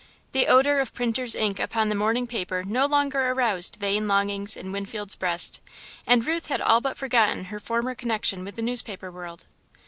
The 0.31 0.47
odour 0.47 0.79
of 0.79 0.95
printer's 0.95 1.35
ink 1.35 1.59
upon 1.59 1.89
the 1.89 1.93
morning 1.93 2.25
paper 2.25 2.63
no 2.63 2.87
longer 2.87 3.29
aroused 3.29 3.77
vain 3.79 4.07
longings 4.07 4.57
in 4.57 4.71
Winfield's 4.71 5.13
breast, 5.13 5.59
and 6.07 6.25
Ruth 6.25 6.47
had 6.47 6.59
all 6.59 6.81
but 6.81 6.97
forgotten 6.97 7.45
her 7.53 7.59
former 7.59 7.93
connection 7.93 8.43
with 8.43 8.55
the 8.55 8.63
newspaper 8.63 9.11
world. 9.11 9.45